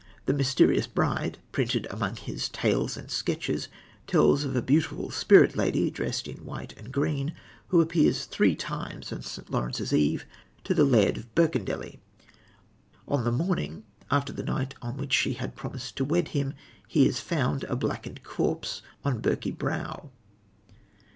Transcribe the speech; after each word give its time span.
The 0.25 0.33
Mysterious 0.33 0.87
Bride, 0.87 1.37
printed 1.51 1.85
among 1.91 2.15
his 2.15 2.49
Tales 2.49 2.97
and 2.97 3.11
Sketches, 3.11 3.67
tells 4.07 4.43
of 4.43 4.55
a 4.55 4.61
beautiful 4.63 5.11
spirit 5.11 5.55
lady, 5.55 5.91
dressed 5.91 6.27
in 6.27 6.37
white 6.43 6.73
and 6.75 6.91
green, 6.91 7.35
who 7.67 7.81
appears 7.81 8.25
three 8.25 8.55
times 8.55 9.13
on 9.13 9.21
St. 9.21 9.51
Lawrence's 9.51 9.93
Eve 9.93 10.25
to 10.63 10.73
the 10.73 10.85
Laird 10.85 11.17
of 11.17 11.35
Birkendelly. 11.35 11.99
On 13.07 13.23
the 13.23 13.31
morning, 13.31 13.83
after 14.09 14.33
the 14.33 14.41
night 14.41 14.73
on 14.81 14.97
which 14.97 15.13
she 15.13 15.33
had 15.33 15.55
promised 15.55 15.95
to 15.97 16.03
wed 16.03 16.29
him, 16.29 16.55
he 16.87 17.05
is 17.07 17.19
found, 17.19 17.63
a 17.65 17.75
blackened 17.75 18.23
corpse, 18.23 18.81
on 19.05 19.21
Birky 19.21 19.55
Brow. 19.55 20.09